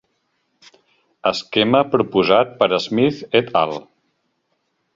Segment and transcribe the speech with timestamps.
[1.31, 3.77] Esquema proposat per Smith et al.